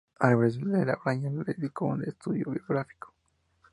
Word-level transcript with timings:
Álvarez 0.19 0.57
de 0.59 0.83
la 0.83 0.95
Braña 0.95 1.29
le 1.29 1.43
dedicó 1.43 1.85
un 1.85 2.01
estudio 2.03 2.47
biográfico. 2.49 3.13